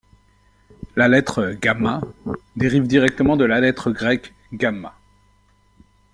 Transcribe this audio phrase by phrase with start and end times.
[0.95, 1.75] La lettre Г
[2.55, 4.97] dérive directement de la lettre grecque gamma.